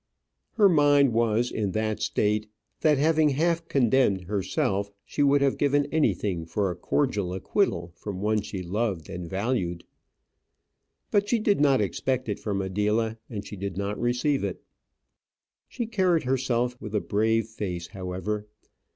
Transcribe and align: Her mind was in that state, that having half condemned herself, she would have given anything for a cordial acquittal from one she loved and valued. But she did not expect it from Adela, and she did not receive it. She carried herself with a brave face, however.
Her 0.53 0.67
mind 0.67 1.13
was 1.13 1.51
in 1.51 1.73
that 1.73 2.01
state, 2.01 2.49
that 2.79 2.97
having 2.97 3.29
half 3.29 3.67
condemned 3.67 4.23
herself, 4.23 4.89
she 5.05 5.21
would 5.21 5.41
have 5.43 5.59
given 5.59 5.85
anything 5.91 6.43
for 6.47 6.71
a 6.71 6.75
cordial 6.75 7.35
acquittal 7.35 7.91
from 7.93 8.19
one 8.19 8.41
she 8.41 8.63
loved 8.63 9.09
and 9.11 9.29
valued. 9.29 9.83
But 11.11 11.29
she 11.29 11.37
did 11.37 11.61
not 11.61 11.81
expect 11.81 12.27
it 12.29 12.39
from 12.39 12.63
Adela, 12.63 13.19
and 13.29 13.45
she 13.45 13.55
did 13.55 13.77
not 13.77 14.01
receive 14.01 14.43
it. 14.43 14.63
She 15.67 15.85
carried 15.85 16.23
herself 16.23 16.75
with 16.81 16.95
a 16.95 16.99
brave 16.99 17.45
face, 17.45 17.85
however. 17.85 18.47